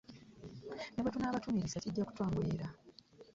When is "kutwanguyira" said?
2.07-2.67